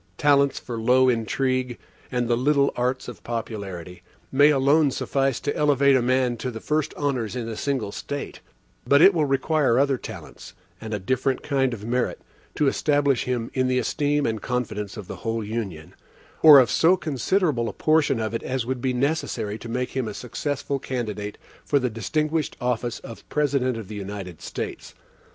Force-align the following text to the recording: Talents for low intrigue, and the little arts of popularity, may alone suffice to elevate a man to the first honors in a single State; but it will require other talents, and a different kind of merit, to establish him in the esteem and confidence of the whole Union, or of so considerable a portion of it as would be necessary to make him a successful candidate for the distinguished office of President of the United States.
Talents 0.17 0.57
for 0.57 0.79
low 0.81 1.09
intrigue, 1.09 1.77
and 2.11 2.27
the 2.27 2.35
little 2.35 2.73
arts 2.75 3.07
of 3.07 3.23
popularity, 3.23 4.01
may 4.31 4.49
alone 4.49 4.89
suffice 4.89 5.39
to 5.41 5.55
elevate 5.55 5.95
a 5.95 6.01
man 6.01 6.37
to 6.37 6.49
the 6.49 6.59
first 6.59 6.91
honors 6.97 7.35
in 7.35 7.47
a 7.47 7.55
single 7.55 7.91
State; 7.91 8.39
but 8.87 8.99
it 9.03 9.13
will 9.13 9.25
require 9.25 9.77
other 9.77 9.99
talents, 9.99 10.55
and 10.81 10.91
a 10.91 10.97
different 10.99 11.43
kind 11.43 11.71
of 11.71 11.85
merit, 11.85 12.19
to 12.55 12.67
establish 12.67 13.25
him 13.25 13.51
in 13.53 13.67
the 13.67 13.77
esteem 13.77 14.25
and 14.25 14.41
confidence 14.41 14.97
of 14.97 15.07
the 15.07 15.17
whole 15.17 15.43
Union, 15.43 15.93
or 16.41 16.57
of 16.57 16.71
so 16.71 16.97
considerable 16.97 17.69
a 17.69 17.73
portion 17.73 18.19
of 18.19 18.33
it 18.33 18.41
as 18.41 18.65
would 18.65 18.81
be 18.81 18.93
necessary 18.93 19.59
to 19.59 19.69
make 19.69 19.91
him 19.91 20.07
a 20.07 20.15
successful 20.15 20.79
candidate 20.79 21.37
for 21.63 21.77
the 21.77 21.91
distinguished 21.91 22.57
office 22.59 22.97
of 23.01 23.29
President 23.29 23.77
of 23.77 23.87
the 23.87 23.97
United 23.97 24.41
States. 24.41 24.95